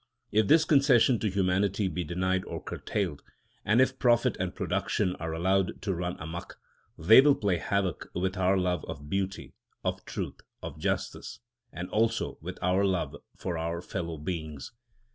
If 0.31 0.47
this 0.47 0.65
concession 0.65 1.19
to 1.19 1.29
humanity 1.29 1.87
be 1.87 2.03
denied 2.03 2.43
or 2.45 2.59
curtailed, 2.63 3.21
and 3.63 3.79
if 3.79 3.99
profit 3.99 4.35
and 4.39 4.55
production 4.55 5.15
are 5.17 5.31
allowed 5.31 5.79
to 5.83 5.93
run 5.93 6.15
amuck, 6.19 6.57
they 6.97 7.21
will 7.21 7.35
play 7.35 7.57
havoc 7.57 8.09
with 8.15 8.35
our 8.35 8.57
love 8.57 8.83
of 8.85 9.11
beauty, 9.11 9.53
of 9.83 10.03
truth, 10.05 10.41
of 10.63 10.79
justice, 10.79 11.37
and 11.71 11.87
also 11.91 12.39
with 12.41 12.57
our 12.63 12.83
love 12.83 13.15
for 13.37 13.59
our 13.59 13.79
fellow 13.79 14.17
beings. 14.17 14.71